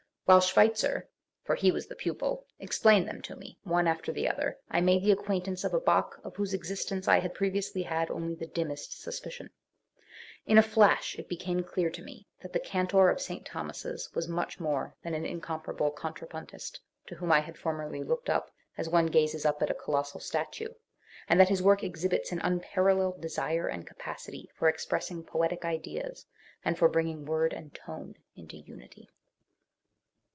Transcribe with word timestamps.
While 0.25 0.39
Schweitzer 0.39 1.09
for 1.43 1.55
he 1.55 1.73
was 1.73 1.87
the 1.87 1.95
pupil 1.95 2.45
explained 2.57 3.05
them 3.05 3.21
to 3.23 3.35
me 3.35 3.57
one 3.65 3.85
after 3.85 4.13
the 4.13 4.29
other, 4.29 4.57
1 4.69 4.85
made 4.85 5.03
the 5.03 5.11
acquaintance 5.11 5.65
of 5.65 5.73
a 5.73 5.79
Bach 5.81 6.21
of 6.23 6.37
whose 6.37 6.53
existence 6.53 7.05
I 7.05 7.19
had 7.19 7.33
pre 7.33 7.51
viously 7.51 7.85
had 7.85 8.09
only 8.09 8.35
the 8.35 8.47
dimmest 8.47 8.97
suspicion, 9.01 9.49
In 10.45 10.57
a 10.57 10.61
flash 10.63 11.19
it 11.19 11.27
became 11.27 11.65
clear 11.65 11.89
to 11.89 12.01
me 12.01 12.29
that 12.39 12.53
the 12.53 12.61
cantor, 12.61 13.09
of 13.09 13.19
St. 13.19 13.45
Thomas's 13.45 14.09
was 14.15 14.29
much 14.29 14.57
more 14.57 14.95
than 15.03 15.13
an 15.13 15.25
incomparable 15.25 15.91
contrapuntist 15.91 16.79
to 17.07 17.15
whom 17.15 17.29
I 17.29 17.41
had 17.41 17.57
formerly 17.57 18.01
looked 18.01 18.29
up 18.29 18.51
as 18.77 18.87
one 18.87 19.07
gazes 19.07 19.45
up 19.45 19.61
at 19.61 19.69
a 19.69 19.73
colossal 19.75 20.21
statue, 20.21 20.69
and 21.27 21.41
that 21.41 21.49
his 21.49 21.61
work 21.61 21.83
exhibits 21.83 22.31
an 22.31 22.39
unparalleled 22.41 23.19
desire, 23.19 23.67
and 23.67 23.85
capacity 23.85 24.49
for 24.55 24.69
expressing 24.69 25.25
poetic 25.25 25.65
ideas 25.65 26.25
and 26.63 26.77
for 26.77 26.87
bringing 26.87 27.25
word 27.25 27.51
and 27.51 27.75
tone 27.75 28.15
into 28.33 28.55
unity. 28.55 29.09